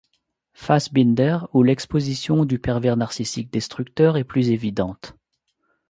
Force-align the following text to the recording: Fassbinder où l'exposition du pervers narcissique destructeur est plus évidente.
Fassbinder 0.53 1.37
où 1.53 1.61
l'exposition 1.61 2.43
du 2.43 2.57
pervers 2.57 2.97
narcissique 2.97 3.53
destructeur 3.53 4.17
est 4.17 4.23
plus 4.23 4.49
évidente. 4.49 5.15